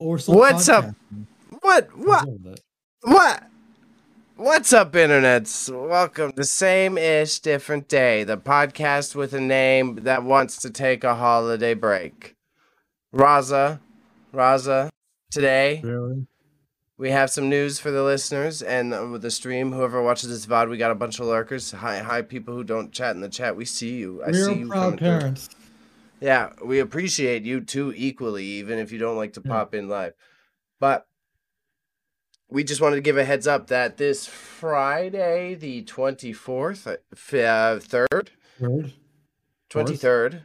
[0.00, 0.94] Or What's up?
[1.60, 1.94] What?
[1.94, 2.26] What?
[3.02, 3.42] What?
[4.36, 5.68] What's up, internets?
[5.68, 11.04] Welcome to Same Ish Different Day, the podcast with a name that wants to take
[11.04, 12.34] a holiday break.
[13.14, 13.80] Raza,
[14.32, 14.88] Raza,
[15.30, 16.26] today Really?
[16.96, 19.72] we have some news for the listeners and with the stream.
[19.72, 21.72] Whoever watches this VOD, we got a bunch of lurkers.
[21.72, 23.54] Hi, hi, people who don't chat in the chat.
[23.54, 24.22] We see you.
[24.24, 25.59] I see you proud coming through.
[26.20, 30.12] Yeah, we appreciate you too equally, even if you don't like to pop in live.
[30.78, 31.06] But
[32.48, 36.92] we just wanted to give a heads up that this Friday, the 24th, uh,
[37.38, 38.28] uh, 3rd,
[39.70, 40.44] 23rd,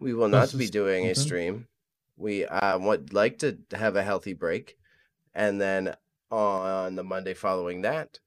[0.00, 1.68] we will not be doing a stream.
[2.16, 4.78] We uh, would like to have a healthy break.
[5.34, 5.94] And then
[6.30, 8.18] on the Monday following that,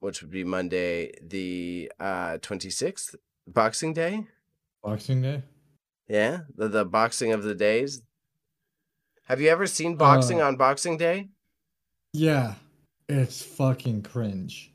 [0.00, 3.14] which would be Monday, the uh, 26th,
[3.46, 4.26] Boxing Day.
[4.82, 5.42] Boxing Day.
[6.08, 8.02] Yeah, the the boxing of the days.
[9.24, 11.28] Have you ever seen boxing Uh, on Boxing Day?
[12.12, 12.54] Yeah,
[13.08, 14.72] it's fucking cringe.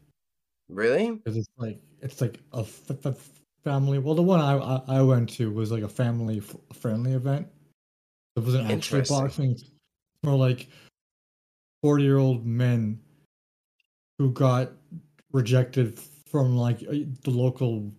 [0.67, 1.21] Really?
[1.25, 3.29] It's like it's like a f- f-
[3.63, 3.97] family.
[3.99, 7.47] Well, the one I, I I went to was like a family f- friendly event.
[8.35, 9.51] It wasn't actually boxing.
[9.51, 9.63] It's
[10.23, 10.67] more like
[11.81, 12.99] forty year old men
[14.19, 14.71] who got
[15.31, 15.97] rejected
[16.29, 17.91] from like uh, the local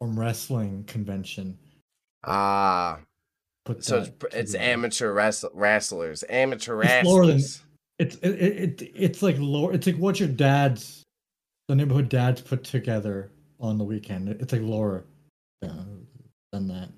[0.00, 1.58] um, wrestling convention.
[2.24, 3.00] Ah,
[3.64, 7.62] Put so it's, it's amateur wrestl- wrestlers, amateur It's lower than- wrestlers.
[7.98, 9.72] It's it, it, it it's like lower.
[9.72, 11.04] It's like what your dad's,
[11.68, 14.28] the neighborhood dads put together on the weekend.
[14.30, 15.04] It's like lower
[15.60, 16.06] than,
[16.52, 16.88] than that.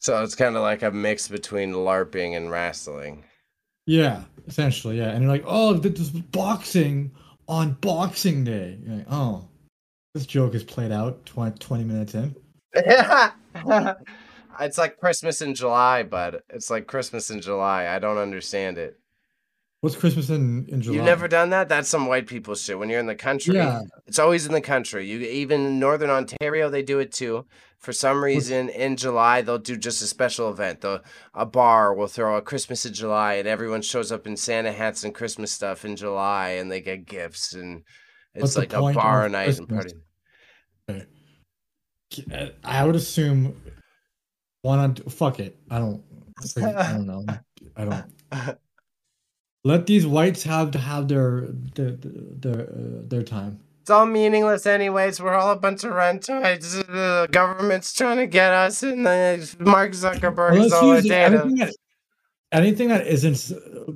[0.00, 3.24] So it's kind of like a mix between LARPing and wrestling.
[3.86, 5.10] Yeah, essentially, yeah.
[5.10, 7.10] And you're like, oh, this is boxing
[7.48, 8.78] on Boxing Day.
[8.82, 9.46] You're like, oh,
[10.14, 12.34] this joke is played out 20, 20 minutes in.
[14.60, 16.42] it's like Christmas in July, bud.
[16.50, 17.88] It's like Christmas in July.
[17.88, 18.98] I don't understand it.
[19.82, 20.96] What's Christmas in in July?
[20.96, 21.68] You've never done that?
[21.68, 22.78] That's some white people shit.
[22.78, 25.06] When you're in the country, Yeah, It's always in the country.
[25.06, 27.46] You even in Northern Ontario, they do it too.
[27.78, 30.80] For some reason, in July, they'll do just a special event.
[30.80, 31.02] The
[31.34, 35.04] a bar will throw a Christmas in July, and everyone shows up in Santa hats
[35.04, 37.82] and Christmas stuff in July, and they get gifts, and
[38.34, 39.92] What's it's the like a bar night and Christmas?
[40.88, 41.06] party.
[42.32, 43.60] Uh, I would assume.
[44.66, 45.12] Why not?
[45.12, 45.56] Fuck it.
[45.70, 46.02] I don't.
[46.56, 47.24] I don't know.
[47.76, 48.58] I don't.
[49.62, 51.46] Let these whites have to have their
[51.76, 53.60] their their uh, their time.
[53.82, 55.20] It's all meaningless, anyways.
[55.20, 56.72] We're all a bunch of rentites.
[56.86, 61.36] The government's trying to get us, and the Mark Zuckerberg is all use data.
[61.44, 61.74] anything that
[62.50, 63.92] anything that isn't uh,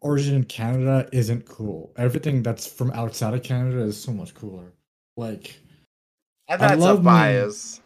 [0.00, 1.92] origin in Canada isn't cool.
[1.98, 4.72] Everything that's from outside of Canada is so much cooler.
[5.18, 5.58] Like,
[6.48, 7.82] And that's a love me- bias.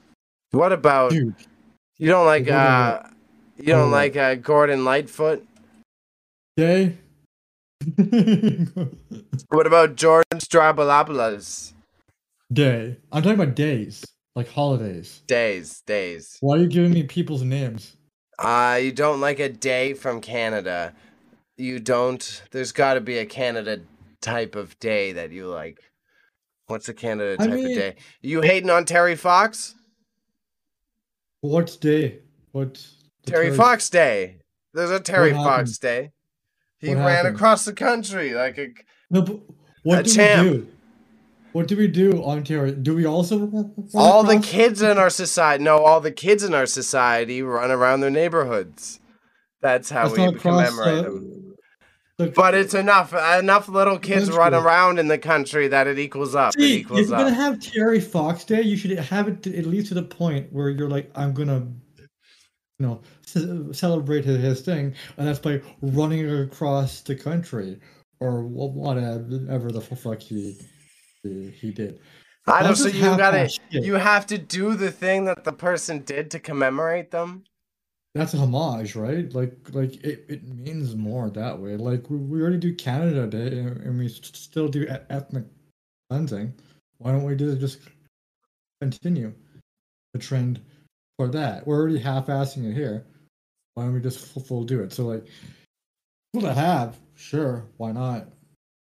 [0.52, 1.34] What about dude,
[2.00, 2.08] you?
[2.08, 3.02] Don't like uh,
[3.58, 5.46] you don't like uh, Gordon Lightfoot.
[6.56, 6.96] gay.
[9.48, 11.72] What about George Stroumboulopoulos?
[12.52, 12.96] Day.
[13.10, 14.04] I'm talking about days,
[14.36, 15.22] like holidays.
[15.26, 16.36] Days, days.
[16.40, 17.96] Why are you giving me people's names?
[18.38, 20.94] Uh, you don't like a day from Canada.
[21.56, 22.42] You don't.
[22.50, 23.80] There's got to be a Canada
[24.20, 25.78] type of day that you like.
[26.66, 27.96] What's a Canada I type of day?
[28.22, 29.74] You hating on Terry Fox?
[31.40, 32.18] What's day?
[32.52, 32.84] What
[33.26, 33.54] Terry?
[33.54, 34.36] Fox Day.
[34.74, 35.80] There's a Terry What Fox happened?
[35.80, 36.10] Day.
[36.78, 37.36] He What ran happened?
[37.36, 38.68] across the country like a.
[39.10, 39.40] No, but
[39.82, 40.42] what A do champ.
[40.44, 40.66] we do?
[41.52, 42.72] What do we do on Terry?
[42.72, 45.64] Do we also run All the across- kids in our society.
[45.64, 49.00] No, all the kids in our society run around their neighborhoods.
[49.60, 51.39] That's how That's we not across, commemorate them.
[52.28, 53.12] But it's enough.
[53.12, 54.60] Enough little kids That's run true.
[54.60, 56.54] around in the country that it equals up.
[56.56, 59.66] it See, if you're gonna have Terry Fox Day, you should have it to, at
[59.66, 61.66] least to the point where you're like, I'm gonna,
[61.98, 67.78] you know, ce- celebrate his, his thing, and that's by running across the country
[68.20, 70.56] or whatever the fuck he
[71.22, 71.98] he, did.
[72.46, 72.62] I.
[72.62, 73.48] That's So you gotta.
[73.48, 73.84] shit.
[73.84, 77.44] You have to do the thing that the person did to commemorate them.
[78.14, 79.32] That's a homage, right?
[79.32, 81.76] Like, like it, it means more that way.
[81.76, 85.44] Like we, we already do Canada Day, and, and we st- still do ethnic
[86.08, 86.52] cleansing.
[86.98, 87.80] Why don't we do just
[88.80, 89.32] continue
[90.12, 90.60] the trend
[91.18, 91.64] for that?
[91.66, 93.06] We're already half-assing it here.
[93.74, 94.92] Why don't we just full, full do it?
[94.92, 95.26] So like,
[96.34, 98.26] full to have, sure, why not?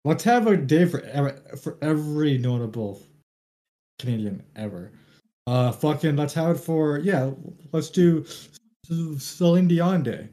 [0.06, 3.02] Let's have a day for ev- for every notable
[3.98, 4.92] Canadian ever.
[5.48, 7.32] Uh, fucking, let's have it for yeah.
[7.72, 8.26] Let's do
[8.88, 10.30] Celine Dion Day.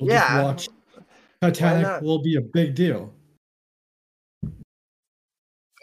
[0.00, 0.42] We'll just Yeah.
[0.42, 0.68] watch
[1.40, 3.12] Titanic will be a big deal.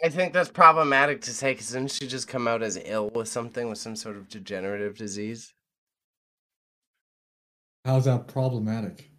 [0.04, 3.28] I think that's problematic to say because didn't she just come out as ill with
[3.28, 5.54] something with some sort of degenerative disease?
[7.84, 9.10] How's that problematic?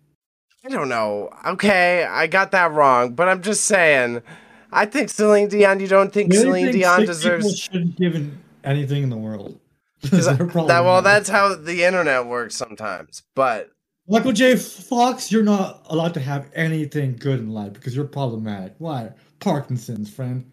[0.66, 1.32] I don't know.
[1.46, 4.22] Okay, I got that wrong, but I'm just saying.
[4.72, 5.80] I think Celine Dion.
[5.80, 7.58] You don't think Really Celine think Dion deserves?
[7.58, 9.60] Shouldn't given anything in the world.
[10.04, 13.24] Is They're that, that- well, that's how the internet works sometimes.
[13.36, 13.72] But
[14.08, 14.56] Michael J.
[14.56, 18.76] Fox, you're not allowed to have anything good in life because you're problematic.
[18.80, 19.12] Why?
[19.40, 20.50] Parkinson's, friend.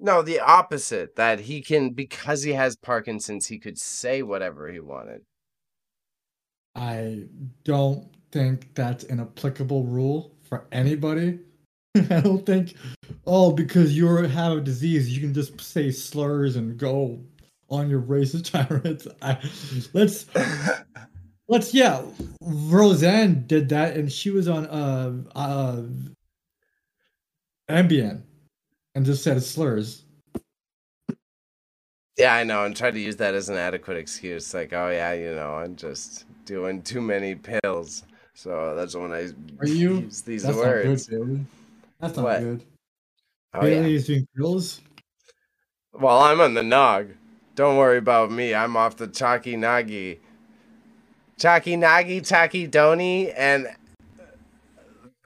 [0.00, 1.16] no, the opposite.
[1.16, 5.22] That he can because he has Parkinson's, he could say whatever he wanted.
[6.76, 7.24] I
[7.64, 11.38] don't think that's an applicable rule for anybody.
[11.96, 12.74] I don't think,
[13.26, 17.20] oh, because you have a disease, you can just say slurs and go
[17.74, 19.06] on your racist tirades.
[19.22, 19.38] I,
[19.92, 20.26] let's
[21.48, 22.02] let's yeah.
[22.40, 25.82] Roseanne did that, and she was on uh uh
[27.70, 28.22] Ambien,
[28.94, 30.02] and just said slurs.
[32.16, 34.54] Yeah, I know, and tried to use that as an adequate excuse.
[34.54, 38.04] Like, oh yeah, you know, I'm just doing too many pills,
[38.34, 39.94] so that's when I Are you?
[40.00, 41.10] use these That's words.
[41.10, 41.46] not good,
[42.00, 42.40] That's not What?
[42.40, 42.64] good.
[43.54, 43.74] Oh yeah.
[43.80, 44.80] Bayley is doing pills.
[45.92, 47.08] Well, I'm on the nog.
[47.54, 48.54] Don't worry about me.
[48.54, 50.18] I'm off the chalky nagi.
[51.38, 53.68] Chalky nagi, taki doni, and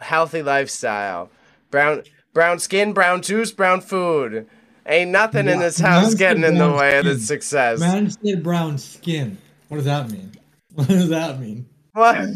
[0.01, 1.31] healthy lifestyle.
[1.71, 2.03] Brown
[2.35, 4.47] brown skin, brown juice, brown food.
[4.87, 7.79] Ain't nothing in this house getting in the way of the success.
[7.79, 9.37] Man said brown skin.
[9.69, 10.33] What does that mean?
[10.75, 11.67] What does that mean?
[11.93, 12.29] What?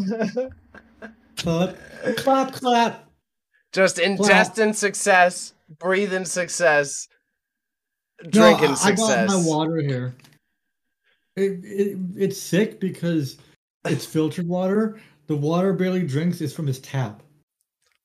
[1.36, 1.76] Clap,
[2.16, 3.08] clap, clap.
[3.72, 7.06] Just ingesting success, breathing success,
[8.30, 9.30] drinking I, I success.
[9.30, 10.14] got my water here.
[11.36, 13.38] It, it it's sick because
[13.84, 15.00] it's filtered water.
[15.26, 17.22] The water Bailey drinks is from his tap.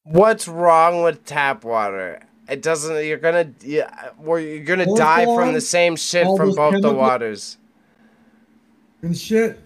[0.03, 2.21] What's wrong with tap water?
[2.47, 3.05] It doesn't.
[3.05, 3.51] You're gonna.
[3.61, 7.57] Yeah, well, you're gonna die from the same shit from both the waters.
[9.01, 9.61] And shit.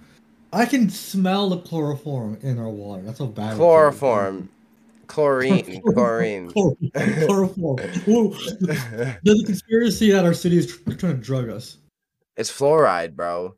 [0.53, 3.03] I can smell the chloroform in our water.
[3.03, 3.55] That's how bad.
[3.55, 4.49] Chloroform,
[5.11, 6.51] chlorine, chlorine.
[6.51, 7.77] Chloroform.
[9.23, 11.77] There's a conspiracy that our city is trying to drug us.
[12.37, 13.55] It's fluoride, bro.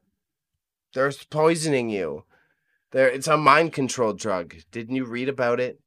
[0.94, 2.26] They're poisoning you.
[2.92, 4.56] There, it's a mind control drug.
[4.72, 5.80] Didn't you read about it?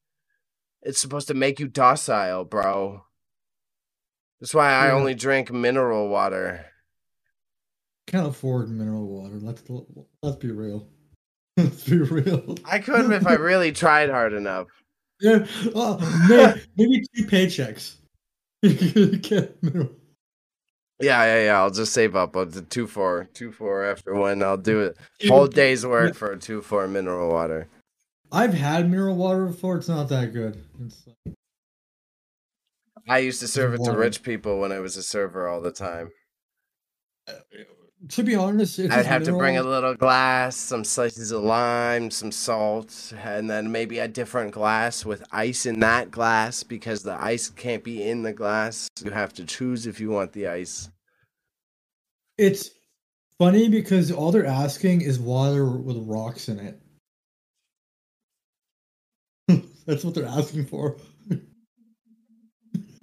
[0.82, 3.02] It's supposed to make you docile, bro.
[4.40, 4.92] That's why I Yeah.
[4.94, 6.66] only drink mineral water.
[8.06, 9.38] Can't afford mineral water.
[9.40, 9.64] Let's
[10.22, 10.88] let's be real.
[11.56, 12.54] Let's be real.
[12.66, 14.66] I could if I really tried hard enough.
[15.20, 17.96] Yeah, uh, may- maybe two paychecks.
[18.62, 19.90] You can get mineral-
[21.00, 21.58] Yeah, yeah, yeah.
[21.58, 22.36] I'll just save up.
[22.36, 24.42] I'll do two four, two four after one.
[24.42, 24.96] I'll do it.
[25.28, 27.68] Whole day's work for a two four mineral water.
[28.32, 29.76] I've had mineral water before.
[29.76, 30.62] It's not that good.
[31.26, 31.36] Like,
[33.08, 35.70] I used to serve it to rich people when I was a server all the
[35.70, 36.10] time.
[38.08, 42.10] To be honest, it's I'd have to bring a little glass, some slices of lime,
[42.10, 47.20] some salt, and then maybe a different glass with ice in that glass because the
[47.22, 48.88] ice can't be in the glass.
[49.02, 50.90] You have to choose if you want the ice.
[52.38, 52.70] It's
[53.38, 56.80] funny because all they're asking is water with rocks in it.
[59.86, 60.96] That's what they're asking for.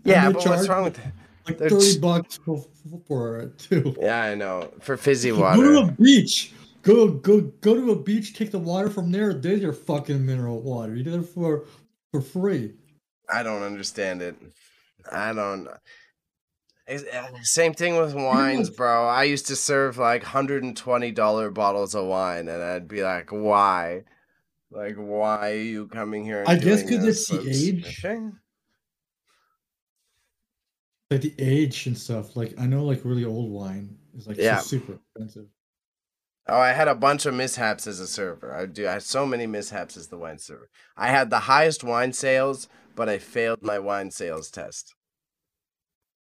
[0.06, 1.14] Yeah, but what's wrong with that?
[1.46, 2.66] Like They're thirty bucks for,
[3.08, 3.96] for it too.
[4.00, 4.72] Yeah, I know.
[4.80, 5.62] For fizzy water.
[5.62, 6.54] Go to a beach.
[6.84, 8.34] Go go go to a beach.
[8.34, 9.34] Take the water from there.
[9.34, 10.96] There's your fucking mineral water.
[10.96, 11.66] You did it for
[12.12, 12.74] for free.
[13.34, 14.36] I don't understand it.
[15.12, 15.68] I don't.
[15.68, 15.78] Uh,
[17.44, 19.08] Same thing with wines, bro.
[19.08, 23.04] I used to serve like hundred and twenty dollar bottles of wine, and I'd be
[23.04, 24.04] like, "Why?
[24.70, 27.86] Like, why are you coming here?" And I guess doing 'cause it's the age.
[27.86, 28.34] fishing?
[31.14, 32.36] Like the age and stuff.
[32.36, 34.58] Like I know, like really old wine is like Yeah.
[34.60, 35.48] super expensive.
[36.48, 38.54] Oh, I had a bunch of mishaps as a server.
[38.54, 38.88] I do.
[38.88, 40.70] I had so many mishaps as the wine server.
[40.98, 44.94] I had the highest wine sales, but I failed my wine sales test.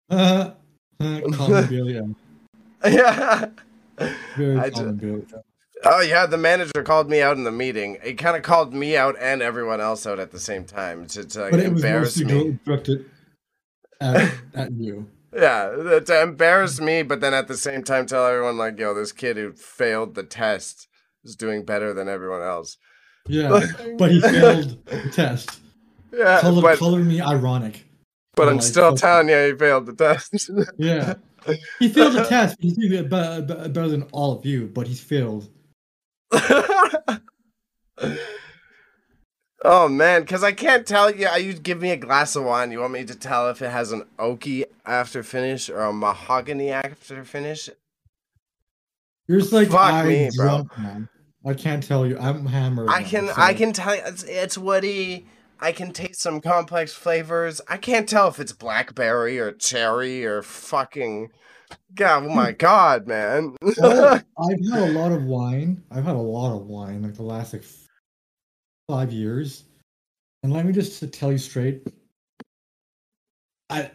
[0.09, 0.51] Uh,
[0.99, 1.99] Bayley.
[2.85, 3.45] yeah.
[4.37, 5.25] Very I Bayley.
[5.85, 7.97] Oh yeah, the manager called me out in the meeting.
[8.03, 11.25] He kind of called me out and everyone else out at the same time to,
[11.25, 12.59] to like, But it was embarrass mostly me.
[12.65, 13.05] directed
[14.01, 15.07] at, at you.
[15.35, 19.11] Yeah, to embarrass me, but then at the same time tell everyone like, "Yo, this
[19.11, 20.87] kid who failed the test
[21.23, 22.77] is doing better than everyone else."
[23.27, 23.49] Yeah,
[23.97, 25.59] but he failed the test.
[26.11, 27.83] Yeah, Color, but color me ironic.
[28.35, 30.51] but I'm like, still telling you, he failed the test.
[30.77, 31.15] Yeah.
[31.79, 32.55] He failed the test.
[32.61, 35.49] He's doing it be- be- better than all of you, but he's failed.
[39.63, 41.27] oh man, because I can't tell you.
[41.29, 42.71] You give me a glass of wine.
[42.71, 46.69] You want me to tell if it has an oaky after finish or a mahogany
[46.69, 47.69] after finish?
[49.27, 50.63] You're just like Fuck I me, bro.
[50.75, 51.07] drunk.
[51.45, 52.17] I can't tell you.
[52.19, 52.89] I'm hammered.
[52.89, 55.27] I now, can so- I can tell you it's, it's woody.
[55.59, 57.61] I can taste some complex flavors.
[57.69, 61.29] I can't tell if it's blackberry or cherry or fucking.
[61.95, 63.55] God, oh my god, man.
[63.81, 65.83] Oh, I've had a lot of wine.
[65.89, 67.63] I've had a lot of wine like the last like
[68.87, 69.63] five years,
[70.43, 71.87] and let me just tell you straight.
[73.69, 73.91] I,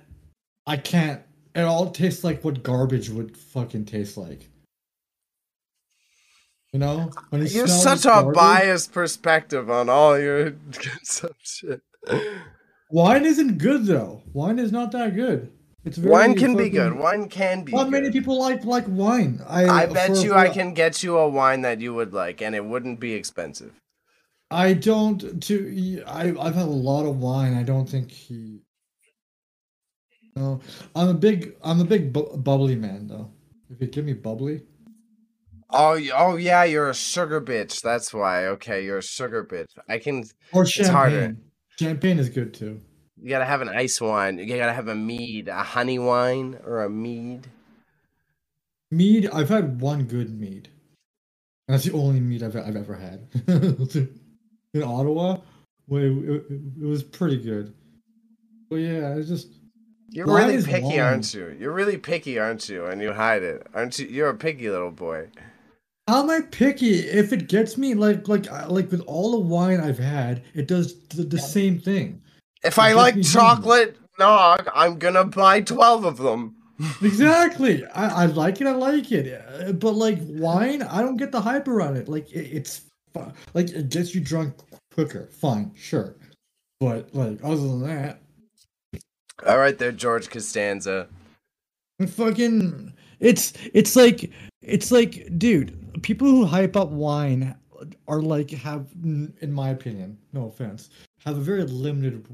[0.67, 1.23] I can't.
[1.55, 4.49] It all tastes like what garbage would fucking taste like.
[6.73, 11.81] You know, when You're such a garbage- biased perspective on all your consumption.
[12.91, 14.23] Wine isn't good though.
[14.33, 15.51] Wine is not that good.
[15.85, 16.93] It's very Wine can be good.
[16.95, 17.73] Wine can be.
[17.73, 18.13] Not many good.
[18.13, 19.41] people like like wine.
[19.49, 22.13] I I bet for- you for- I can get you a wine that you would
[22.13, 23.73] like, and it wouldn't be expensive.
[24.51, 25.43] I don't.
[25.43, 27.55] To I I've had a lot of wine.
[27.55, 28.61] I don't think he.
[30.37, 30.61] No,
[30.95, 33.31] I'm a big I'm a big bu- bubbly man though.
[33.71, 34.63] If you give me bubbly,
[35.71, 37.83] Oh, oh yeah, you're a sugar bitch.
[37.83, 38.47] That's why.
[38.47, 39.67] Okay, you're a sugar bitch.
[39.89, 40.25] I can.
[40.53, 40.67] or harder.
[40.71, 41.37] champagne.
[41.79, 42.81] Champagne is good too.
[43.21, 44.39] You gotta have an ice wine.
[44.39, 47.49] You gotta have a mead, a honey wine, or a mead.
[48.91, 49.29] Mead.
[49.31, 50.71] I've had one good mead.
[51.67, 53.29] That's the only mead I've I've ever had.
[54.75, 55.39] In Ottawa,
[55.87, 57.73] well, it, it, was pretty good.
[58.69, 59.49] But yeah, it's just
[60.11, 61.01] You're really picky, wine.
[61.01, 61.57] aren't you?
[61.59, 62.85] You're really picky, aren't you?
[62.87, 64.07] And you hide it, aren't you?
[64.07, 65.29] You're a picky little boy.
[66.07, 67.01] How am I picky?
[67.01, 70.99] If it gets me like like like with all the wine I've had, it does
[71.09, 72.23] the, the same thing.
[72.63, 76.57] If It I like chocolate nog, I'm gonna buy twelve of them.
[77.03, 77.85] Exactly.
[77.87, 78.67] I, I like it.
[78.67, 79.79] I like it.
[79.81, 82.09] But like wine, I don't get the hype around it.
[82.09, 82.83] Like it, it's
[83.55, 84.55] like it gets you drunk
[84.93, 85.29] quicker.
[85.33, 86.17] Fine, sure.
[86.81, 88.21] But like other than that,
[89.47, 91.09] All right, there, George Costanza.
[92.07, 94.31] fucking it's it's like
[94.63, 97.55] it's like dude, people who hype up wine
[98.07, 100.91] are like have in my opinion, no offense,
[101.25, 102.27] have a very limited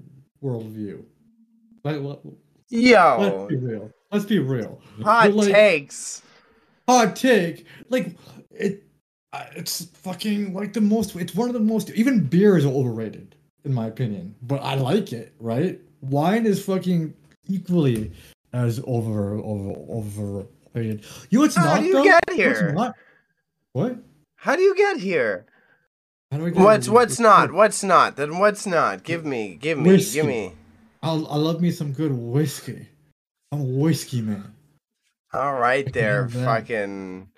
[0.42, 1.04] worldview.
[1.84, 2.20] Like let,
[2.70, 3.90] Yo, let's be real.
[4.10, 4.80] Let's be real.
[5.02, 6.22] hot like, takes.
[6.88, 7.66] hot take.
[7.88, 8.16] Like
[8.50, 8.83] it,
[9.56, 11.16] it's fucking like the most.
[11.16, 11.90] It's one of the most.
[11.90, 15.34] Even beer is overrated in my opinion, but I like it.
[15.38, 15.80] Right?
[16.00, 17.14] Wine is fucking
[17.48, 18.12] equally
[18.52, 21.04] as over over overrated.
[21.30, 22.04] You know what's How not do you though?
[22.04, 22.94] get You know here?
[23.72, 23.98] What?
[24.36, 25.46] How do you get here?
[26.30, 26.94] How do I get What's here?
[26.94, 27.52] what's not?
[27.52, 28.16] What's not?
[28.16, 29.02] Then what's not?
[29.02, 30.14] Give me, give me, Whiskey.
[30.14, 30.52] give me.
[31.02, 32.88] I I love me some good whiskey.
[33.52, 34.54] I'm a whiskey man.
[35.32, 37.28] All right, there, fucking.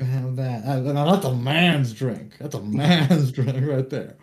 [0.00, 0.64] Have that.
[0.64, 2.36] Uh, now that's a man's drink.
[2.38, 4.16] That's a man's drink right there.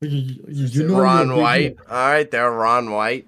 [0.00, 0.08] You,
[0.48, 1.76] you, you know Ron White.
[1.90, 3.26] All right, there, Ron White.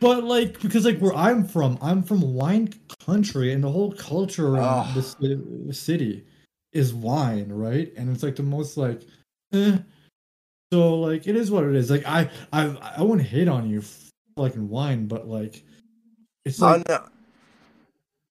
[0.00, 2.72] But like, because like where I'm from, I'm from wine
[3.04, 4.92] country, and the whole culture around Oh.
[4.94, 6.24] this ci- city
[6.72, 7.92] is wine, right?
[7.96, 9.02] And it's like the most like,
[9.52, 9.78] eh.
[10.72, 11.90] So like, it is what it is.
[11.90, 13.98] Like I, I, I wouldn't hate on you for
[14.36, 15.62] liking wine, but like,
[16.46, 17.04] it's Oh like no.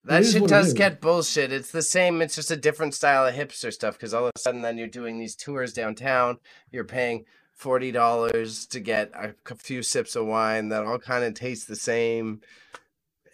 [0.09, 1.53] That shit does get bullshit.
[1.53, 2.21] It's the same.
[2.21, 3.93] It's just a different style of hipster stuff.
[3.93, 6.37] Because all of a sudden, then you're doing these tours downtown.
[6.71, 11.35] You're paying forty dollars to get a few sips of wine that all kind of
[11.35, 12.41] taste the same.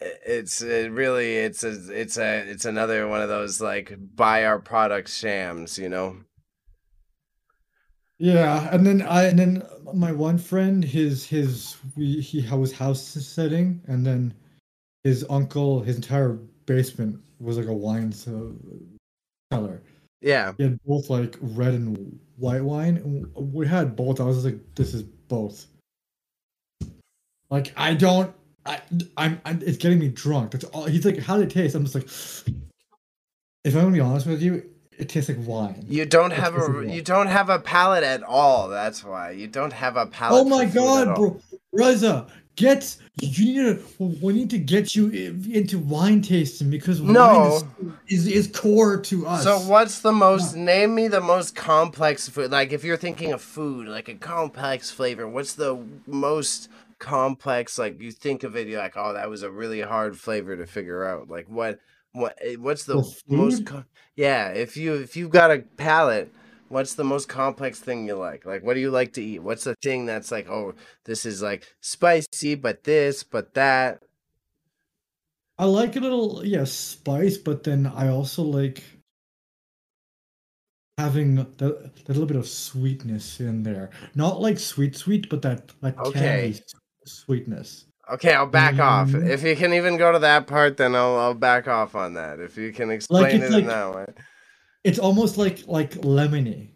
[0.01, 4.60] It's it really it's a it's a it's another one of those like buy our
[4.60, 5.77] product shams.
[5.77, 6.17] You know.
[8.17, 9.63] Yeah, and then I and then
[9.94, 14.34] my one friend, his his we he was house is setting, and then
[15.03, 19.81] his uncle, his entire basement was like a wine cellar.
[20.22, 20.53] Yeah.
[20.57, 23.29] He had both like red and white wine.
[23.36, 24.19] We had both.
[24.19, 25.65] I was like, this is both.
[27.50, 28.34] Like I don't.
[28.65, 28.81] I
[29.17, 30.51] I'm, I'm it's getting me drunk.
[30.51, 30.86] That's all.
[30.86, 31.75] He's like, how did it taste?
[31.75, 32.07] I'm just like,
[33.63, 34.63] if I'm gonna be honest with you,
[34.98, 35.86] it tastes like wine.
[35.88, 38.69] You don't It have a like you don't have a palate at all.
[38.69, 40.45] That's why you don't have a palate.
[40.45, 41.41] Oh my for food at god, bro,
[41.75, 44.18] Raza, get you need to.
[44.22, 47.56] We need to get you into wine tasting because wine No.
[48.08, 49.44] is, is is core to us.
[49.44, 53.42] So what's the most name me the most complex food like if you're thinking of
[53.42, 56.70] food like a complex flavor what's the most
[57.00, 60.56] complex like you think of it you're like oh that was a really hard flavor
[60.56, 61.80] to figure out like what
[62.14, 63.68] what eh, what's the For most food?
[63.68, 63.84] co-
[64.16, 66.34] yeah if you if you've got a palate
[66.75, 69.63] what's the most complex thing you like like what do you like to eat what's
[69.63, 70.74] the thing that's like oh
[71.05, 74.03] this is like spicy but this but that
[75.58, 78.84] I like a little yeah spice, but then I also like
[80.98, 83.89] having that, that little bit of sweetness in there.
[84.15, 86.20] Not like sweet sweet, but that like Okay.
[86.20, 86.60] candy
[87.05, 87.86] sweetness.
[88.12, 89.10] Okay, I'll back off.
[89.10, 89.29] Mhm.
[89.29, 92.41] If you can even go to that part, then I'll I'll back off on that.
[92.41, 94.05] If you can explain it's it like- in that way.
[94.86, 96.70] It's almost like like lemony.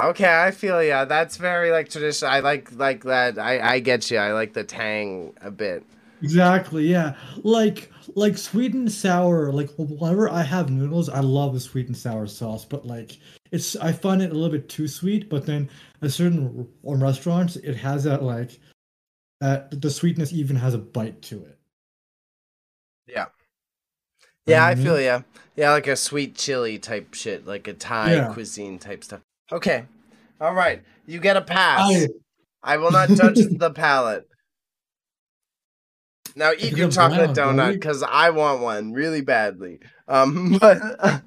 [0.00, 1.04] Okay, I feel yeah.
[1.04, 2.30] That's very like traditional.
[2.30, 3.38] I like like that.
[3.38, 4.18] I I get you.
[4.18, 5.84] I like the tang a bit.
[6.22, 7.16] Exactly, yeah.
[7.42, 9.52] Like like sweet and sour.
[9.52, 12.64] Like whenever I have noodles, I love the sweet and sour sauce.
[12.64, 13.18] But like
[13.50, 15.28] it's, I find it a little bit too sweet.
[15.28, 15.68] But then
[16.02, 18.60] at certain um, restaurants, it has that like
[19.40, 21.58] that the sweetness even has a bite to it.
[23.08, 23.26] Yeah.
[24.48, 25.22] Yeah, I feel yeah.
[25.56, 28.32] Yeah, like a sweet chili type shit, like a Thai yeah.
[28.32, 29.20] cuisine type stuff.
[29.50, 29.86] Okay.
[30.40, 30.82] All right.
[31.06, 31.80] You get a pass.
[31.82, 32.06] I,
[32.62, 34.28] I will not touch the palate.
[36.36, 39.80] Now eat your chocolate donut because I want one really badly.
[40.06, 41.22] Um, but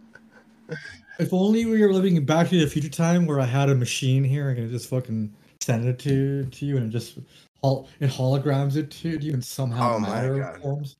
[1.20, 3.75] if only we were living in Back to the Future time where I had a
[3.75, 7.18] machine here and I could just fucking send it to to you and it just
[7.18, 10.96] it holograms it to you and somehow oh matter forms.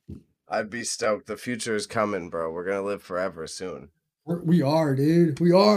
[0.52, 1.26] I'd be stoked.
[1.26, 2.52] The future is coming, bro.
[2.52, 3.88] We're gonna live forever soon.
[4.26, 4.46] We're, dude.
[4.46, 4.94] We are,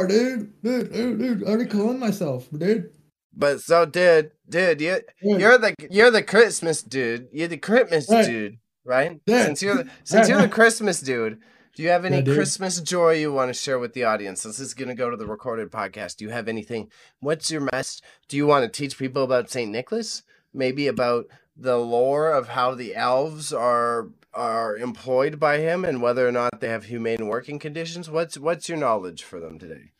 [0.06, 0.62] dude.
[0.62, 1.44] Dude, dude, dude.
[1.44, 2.92] I already cloned myself, dude.
[3.34, 7.30] But so, dude, dude, you you're the you're the Christmas dude.
[7.32, 8.26] You're the Christmas right.
[8.26, 9.20] dude, right?
[9.26, 9.46] Yeah.
[9.46, 11.40] Since you're the, since you're the Christmas dude,
[11.76, 14.44] do you have any yeah, Christmas joy you want to share with the audience?
[14.44, 16.18] This is going to go to the recorded podcast.
[16.18, 16.90] Do you have anything?
[17.20, 18.02] What's your message?
[18.28, 20.24] Do you want to teach people about Saint Nicholas?
[20.54, 21.26] Maybe about
[21.56, 26.60] the lore of how the elves are are employed by him and whether or not
[26.60, 28.10] they have humane working conditions.
[28.10, 29.92] What's what's your knowledge for them today?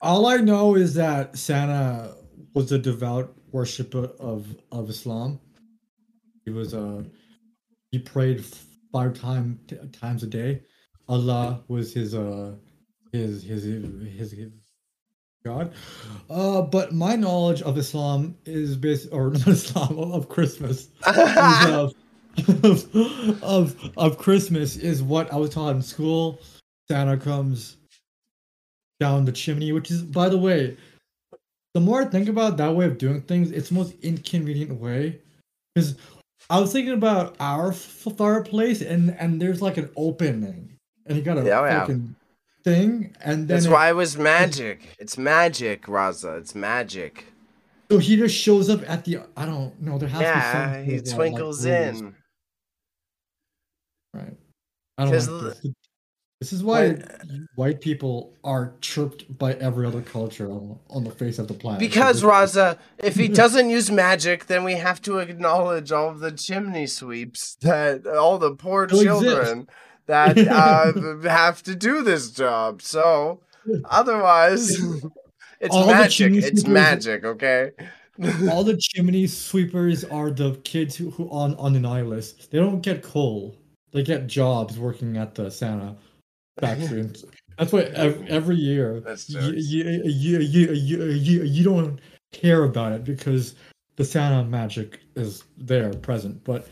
[0.00, 2.14] All I know is that Santa
[2.54, 5.40] was a devout worshiper of of Islam.
[6.44, 7.02] He was a uh,
[7.90, 8.44] he prayed
[8.92, 9.60] five time,
[9.92, 10.62] times a day.
[11.08, 12.54] Allah was his uh
[13.12, 14.50] his his his, his
[15.44, 15.72] God.
[16.28, 20.88] Uh, but my knowledge of Islam is based, or not Islam, of Christmas.
[21.06, 21.94] of,
[22.64, 26.40] of, of, of Christmas is what I was taught in school.
[26.90, 27.76] Santa comes
[29.00, 30.76] down the chimney, which is, by the way,
[31.74, 35.20] the more I think about that way of doing things, it's the most inconvenient way.
[35.74, 35.96] Because
[36.50, 40.74] I was thinking about our fireplace, and and there's like an opening,
[41.06, 42.17] and you got a yeah, oh, fucking yeah.
[42.68, 44.96] Thing, and then that's it, why it was magic.
[44.98, 46.38] It's magic, Raza.
[46.38, 47.26] It's magic.
[47.90, 49.20] So he just shows up at the.
[49.36, 49.98] I don't know.
[49.98, 51.06] There has yeah, to be something.
[51.06, 52.14] he twinkles like, in.
[54.14, 54.36] Right.
[54.98, 55.72] I don't like this.
[56.40, 57.02] This is why
[57.56, 61.80] white people are chirped by every other culture on, on the face of the planet.
[61.80, 66.30] Because Raza, if he doesn't use magic, then we have to acknowledge all of the
[66.30, 69.70] chimney sweeps that all the poor children exist.
[70.08, 70.92] That uh,
[71.28, 72.82] have to do this job.
[72.82, 73.40] So
[73.84, 74.70] otherwise,
[75.60, 76.32] it's all magic.
[76.34, 77.24] It's magic.
[77.24, 77.70] Okay.
[78.50, 82.50] all the chimney sweepers are the kids who, who on on the nihilist.
[82.50, 83.54] They don't get coal.
[83.92, 85.96] They get jobs working at the Santa
[86.60, 87.08] factory.
[87.56, 92.00] That's why every year you, you, you, you, you, you don't
[92.32, 93.54] care about it because
[93.96, 96.42] the Santa magic is there present.
[96.44, 96.68] But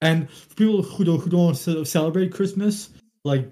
[0.00, 1.54] and people who don't who don't
[1.86, 2.90] celebrate Christmas,
[3.24, 3.48] like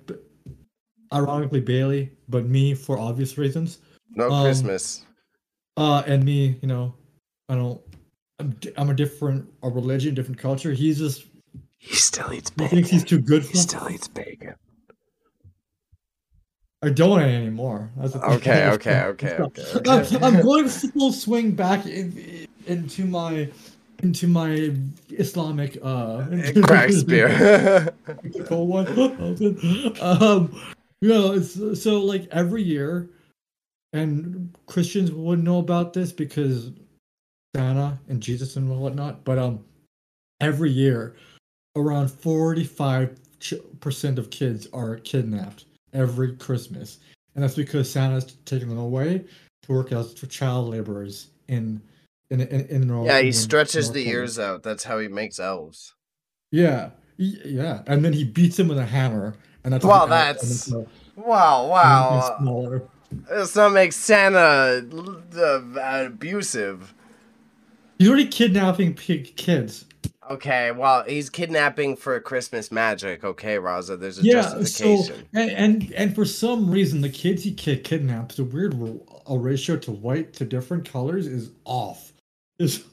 [1.13, 3.79] ironically Bayley, but me for obvious reasons.
[4.11, 5.07] No um, Christmas.
[5.77, 6.95] Uh, and me, you know,
[7.49, 7.81] I don't.
[8.39, 10.73] I'm, I'm a different a religion, different culture.
[10.73, 11.27] He's just.
[11.79, 12.69] He still eats bacon.
[12.69, 13.53] He thinks he's too good for.
[13.53, 14.55] He still eats bacon.
[16.83, 17.91] I don't anymore.
[17.99, 20.19] okay, okay, okay, okay, okay.
[20.21, 23.49] I'm going full swing back in, into my
[24.03, 24.73] into my
[25.11, 26.27] Islamic uh
[26.63, 27.93] crack spear.
[28.49, 28.87] one.
[30.01, 30.61] um,
[31.01, 33.09] you know, it's so like every year,
[33.93, 36.71] and Christians wouldn't know about this because
[37.55, 39.25] Santa and Jesus and whatnot.
[39.25, 39.65] But um,
[40.41, 41.17] every year,
[41.77, 43.19] around forty five
[43.81, 46.99] percent of kids are kidnapped every Christmas,
[47.35, 49.25] and that's because Santa's taking them away
[49.63, 51.81] to work as child laborers in
[52.41, 53.07] in in, in North.
[53.07, 54.63] Yeah, he stretches North the ears out.
[54.63, 55.95] That's how he makes elves.
[56.51, 60.07] Yeah, yeah, and then he beats him with a hammer, and that's wow.
[60.07, 60.71] That's
[61.17, 62.81] wow, wow.
[63.29, 64.85] This not make Santa
[65.37, 66.95] uh, abusive.
[67.99, 69.85] He's already kidnapping kids.
[70.31, 73.25] Okay, well, he's kidnapping for Christmas magic.
[73.25, 75.17] Okay, Raza, there's a yeah, justification.
[75.17, 78.75] So, and, and and for some reason, the kids he kid kidnaps, the weird
[79.27, 82.14] a ratio to white to different colors is off.
[82.59, 82.85] Is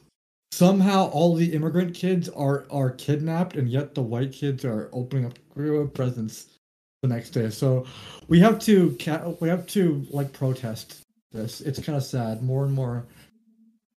[0.51, 5.25] somehow all the immigrant kids are are kidnapped, and yet the white kids are opening
[5.25, 6.57] up presents
[7.01, 7.49] the next day.
[7.49, 7.85] So
[8.27, 8.97] we have to
[9.39, 11.61] we have to like protest this.
[11.61, 12.43] It's kind of sad.
[12.43, 13.07] More and more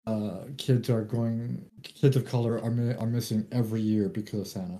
[0.06, 4.80] uh, kids are going kids of color are are missing every year because of Santa.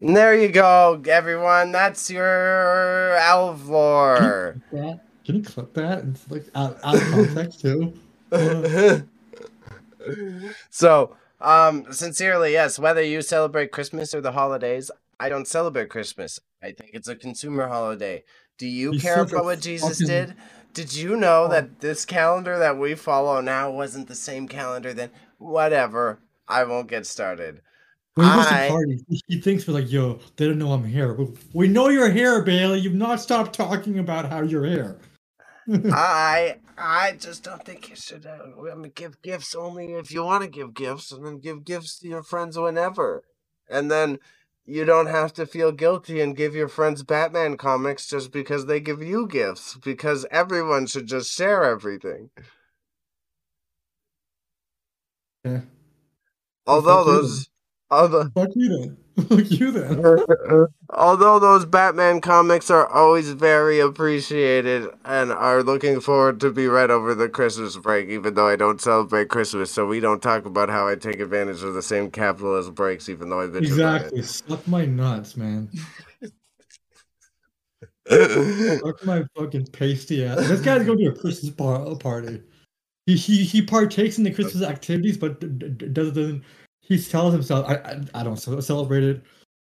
[0.00, 1.72] And there you go, everyone.
[1.72, 4.62] That's your elf lore.
[4.70, 6.04] Can you clip that?
[6.04, 7.92] It's like out, out of context too.
[10.70, 12.78] so, um, sincerely, yes.
[12.78, 16.40] Whether you celebrate Christmas or the holidays, I don't celebrate Christmas.
[16.62, 18.24] I think it's a consumer holiday.
[18.58, 20.34] Do you You care about what Jesus fucking- did?
[20.72, 21.48] Did you know Oh.
[21.48, 25.10] that this calendar that we follow now wasn't the same calendar then?
[25.38, 26.20] Whatever.
[26.46, 27.60] I won't get started.
[28.14, 30.72] When he goes I- to parties, he- he thinks we're like, yo, they don't know
[30.72, 31.14] I'm here.
[31.14, 32.80] But we know you're here, Bayley.
[32.80, 34.98] You've not stopped talking about how you're here.
[35.92, 40.24] I I just don't think you should uh, I mean, give gifts only if you
[40.24, 43.22] want to give gifts, and then give gifts to your friends whenever,
[43.68, 44.18] and then
[44.64, 48.80] you don't have to feel guilty and give your friends Batman comics just because they
[48.80, 49.76] give you gifts.
[49.76, 52.30] Because everyone should just share everything.
[55.44, 55.62] Yeah.
[56.66, 57.49] Although those,
[57.90, 58.96] although Fuck you then.
[59.28, 60.66] Fuck you then.
[60.90, 66.90] although those Batman comics are always very appreciated and are looking forward to be read
[66.90, 70.68] over the Christmas break, even though I don't celebrate Christmas, so we don't talk about
[70.68, 74.22] how I take advantage of the same capitalist breaks, even though I bitch Exactly.
[74.22, 75.68] Suck my nuts, man.
[78.08, 80.48] Suck my fucking pasty ass.
[80.48, 82.42] This guy's going to a Christmas party.
[83.06, 86.42] He, he he partakes in the Christmas activities, but d- d- doesn't.
[86.80, 89.22] He tells himself, "I I, I don't celebrate it.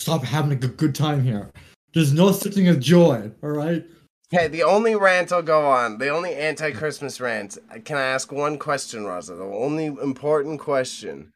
[0.00, 1.50] Stop having a good, time here.
[1.92, 3.30] There's no such thing as joy.
[3.42, 3.84] All right."
[4.32, 7.56] Okay, the only rant I'll go on, the only anti-Christmas rant.
[7.84, 9.38] Can I ask one question, Raza?
[9.38, 11.32] The only important question: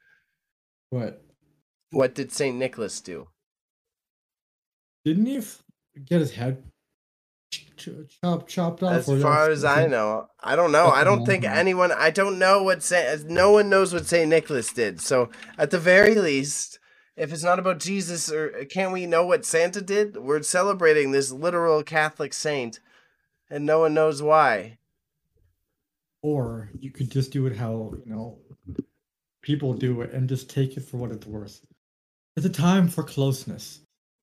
[0.90, 1.24] What?
[1.90, 3.28] What did Saint Nicholas do?
[5.04, 5.62] Didn't he f-
[6.06, 6.62] get his head
[7.82, 9.08] ch- ch- chopped chopped off?
[9.08, 10.88] As far as I know, I don't know.
[10.88, 11.92] I don't think anyone.
[11.92, 13.28] I don't know what Saint.
[13.28, 15.00] No one knows what Saint Nicholas did.
[15.00, 16.78] So at the very least,
[17.16, 20.16] if it's not about Jesus, or can we know what Santa did?
[20.16, 22.80] We're celebrating this literal Catholic saint,
[23.50, 24.78] and no one knows why.
[26.22, 28.38] Or you could just do it how you know
[29.42, 31.60] people do it and just take it for what it's worth.
[32.36, 33.80] It's a time for closeness.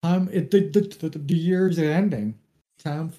[0.02, 2.34] Time it the the, the, the year's are ending.
[2.78, 3.12] Time.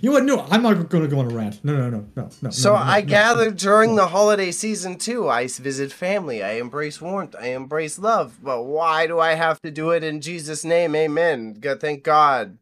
[0.00, 0.24] You know what?
[0.24, 1.64] No, I'm not going to go on a rant.
[1.64, 2.50] No, no, no, no, no.
[2.50, 3.06] So no, no, I no.
[3.06, 5.28] gather during the holiday season too.
[5.28, 6.42] I visit family.
[6.42, 7.34] I embrace warmth.
[7.38, 8.38] I embrace love.
[8.42, 10.94] But why do I have to do it in Jesus' name?
[10.94, 11.54] Amen.
[11.54, 12.58] God, thank God.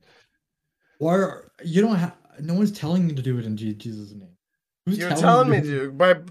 [0.99, 2.15] Why are, you don't have?
[2.41, 4.29] No one's telling you to do it in Jesus' name.
[4.89, 5.85] Who's You're telling me do it?
[5.87, 6.23] to, but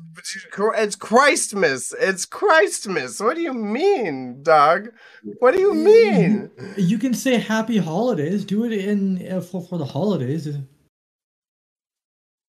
[0.78, 1.93] it's Christmas.
[2.00, 3.19] It's Christmas.
[3.19, 4.89] What do you mean, dog?
[5.39, 6.50] What do you mean?
[6.76, 8.43] You can say happy holidays.
[8.45, 10.47] Do it in uh, for for the holidays.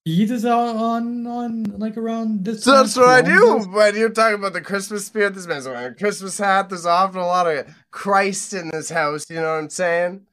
[0.08, 2.62] Eid is out on on like around this.
[2.64, 3.66] So that's what I do.
[3.72, 5.34] But you're talking about the Christmas spirit.
[5.34, 6.68] This man's wearing a Christmas hat.
[6.68, 9.28] There's often a lot of Christ in this house.
[9.28, 10.26] You know what I'm saying?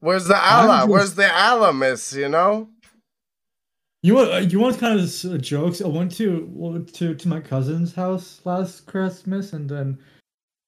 [0.00, 0.78] Where's the Allah?
[0.80, 2.12] just- Where's the Allah, miss?
[2.14, 2.68] You know?
[4.04, 5.80] You want you want kind of jokes?
[5.80, 9.96] I went to to to my cousin's house last Christmas, and then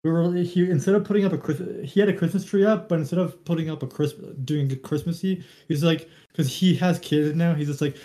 [0.04, 2.88] we were he instead of putting up a Christmas, he had a Christmas tree up,
[2.88, 7.00] but instead of putting up a Christmas doing a Christmassy, he's like because he has
[7.00, 7.96] kids now, he's just like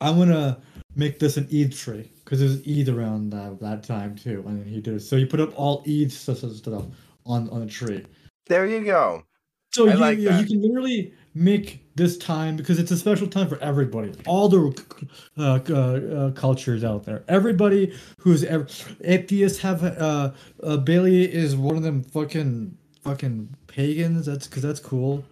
[0.00, 0.60] I'm gonna
[0.94, 4.80] make this an Eid tree because there's Eid around that that time too, and he
[4.80, 5.00] did it.
[5.00, 6.84] So he put up all Eid stuff, stuff
[7.24, 8.04] on on a tree.
[8.46, 9.24] There you go.
[9.72, 10.46] So I you, like you that.
[10.46, 15.60] can literally make this time because it's a special time for everybody, all the uh,
[15.68, 17.24] uh, uh, cultures out there.
[17.28, 18.66] Everybody who's ever
[19.02, 20.32] atheists have uh,
[20.62, 24.26] uh, Bayley is one of them fucking fucking pagans.
[24.26, 25.24] That's because that's cool.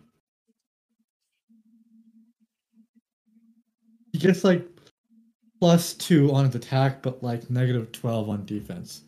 [4.14, 4.64] He gets like
[5.60, 9.02] plus two on his attack, but like negative twelve on defense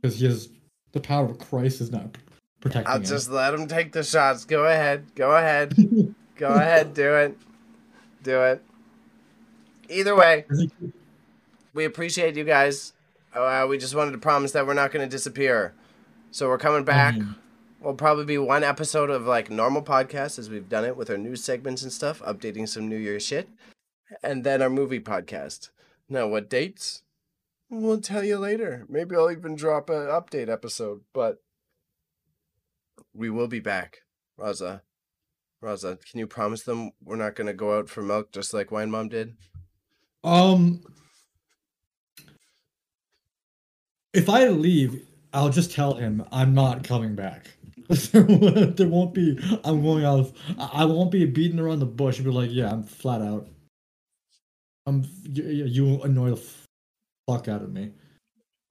[0.00, 0.48] because he has
[0.92, 2.16] the power of Christ is not
[2.62, 3.04] protecting I'll him.
[3.04, 4.46] just let him take the shots.
[4.46, 5.14] Go ahead.
[5.14, 5.74] Go ahead.
[6.36, 6.94] Go ahead.
[6.94, 7.36] Do it.
[8.22, 8.62] Do it.
[9.90, 10.46] Either way,
[11.74, 12.94] we appreciate you guys.
[13.34, 15.74] Uh, we just wanted to promise that we're not going to disappear.
[16.30, 17.14] So we're coming back.
[17.14, 17.34] Mhm.
[17.82, 21.18] Will probably be one episode of like normal podcast as we've done it with our
[21.18, 23.48] news segments and stuff, updating some New Year shit,
[24.22, 25.70] and then our movie podcast.
[26.08, 27.02] Now, what dates?
[27.68, 28.84] We'll tell you later.
[28.88, 31.38] Maybe I'll even drop an update episode, but
[33.14, 33.98] we will be back.
[34.38, 34.80] Raza,
[35.62, 38.70] Raza, can you promise them we're not going to go out for milk just like
[38.70, 39.36] Wine Mom did?
[40.24, 40.82] Um,
[44.12, 47.46] if I leave, I'll just tell him I'm not coming back.
[48.12, 49.38] there won't be.
[49.64, 50.32] I'm going out.
[50.58, 53.48] I won't be beating around the bush be like, "Yeah, I'm flat out."
[54.86, 55.04] I'm.
[55.24, 56.42] You, you annoy the
[57.28, 57.92] fuck out of me.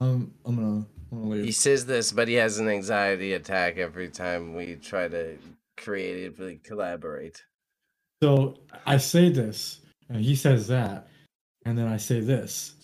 [0.01, 0.85] Um, I'm gonna.
[1.11, 5.07] I'm gonna He says this, but he has an anxiety attack every time we try
[5.07, 5.37] to
[5.77, 7.43] creatively collaborate.
[8.21, 11.07] So I say this, and he says that,
[11.65, 12.75] and then I say this.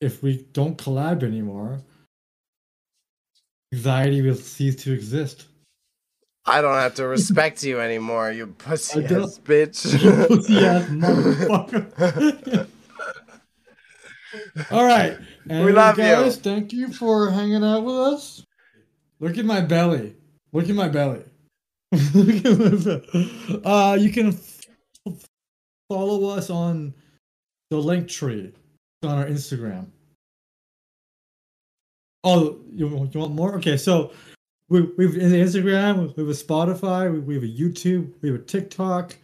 [0.00, 1.82] If we don't collab anymore,
[3.72, 5.46] anxiety will cease to exist.
[6.50, 9.82] I don't have to respect you anymore, you pussy ass bitch.
[10.28, 12.66] pussy ass motherfucker.
[14.70, 15.16] All right.
[15.48, 16.42] And we love guys, you.
[16.42, 18.44] Thank you for hanging out with us.
[19.20, 20.16] Look at my belly.
[20.52, 21.24] Look at my belly.
[23.64, 25.26] uh, you can f-
[25.88, 26.94] follow us on
[27.70, 28.52] the link tree
[29.02, 29.86] on our Instagram.
[32.22, 33.56] Oh, you, you want more?
[33.56, 34.12] Okay, so
[34.70, 38.40] we, we've in Instagram, we have a Spotify, we, we have a YouTube, we have
[38.40, 39.16] a TikTok,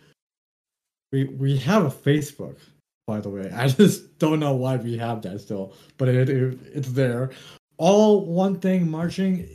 [1.13, 2.59] we we have a Facebook.
[3.07, 6.59] By the way, I just don't know why we have that still, but it, it
[6.75, 7.31] it's there.
[7.79, 9.49] All one thing marching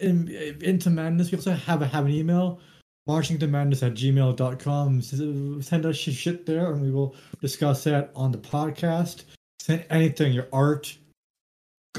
[0.00, 0.28] in,
[0.60, 1.30] into madness.
[1.30, 2.60] We also have a have an email
[3.06, 5.02] marching to madness at gmail.com.
[5.02, 9.24] Send us shit there and we will discuss that on the podcast.
[9.60, 10.96] Send anything, your art,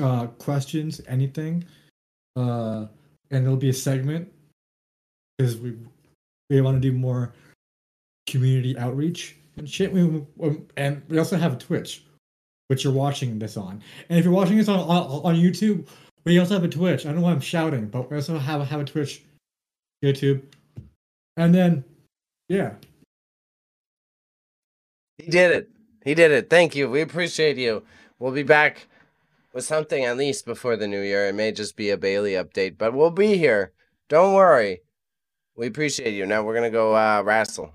[0.01, 1.65] uh, questions, anything.
[2.35, 2.87] Uh,
[3.33, 4.31] and it'll be a segment
[5.37, 5.75] because we
[6.49, 7.33] we want to do more
[8.27, 9.91] community outreach and shit.
[9.91, 10.23] We,
[10.77, 12.03] and we also have a Twitch,
[12.67, 13.81] which you're watching this on.
[14.09, 15.87] And if you're watching this on on, on YouTube,
[16.25, 17.05] we also have a Twitch.
[17.05, 19.23] I don't know why I'm shouting, but we also have have a Twitch,
[20.03, 20.43] YouTube,
[21.35, 21.83] and then
[22.47, 22.73] yeah.
[25.17, 25.69] He did it.
[26.03, 26.49] He did it.
[26.49, 26.89] Thank you.
[26.89, 27.83] We appreciate you.
[28.19, 28.87] We'll be back
[29.53, 31.27] with something at least before the new year.
[31.27, 33.71] It may just be a Bayley update, but we'll be here.
[34.09, 34.81] Don't worry.
[35.55, 36.25] We appreciate you.
[36.25, 37.73] Now we're gonna go uh, wrestle.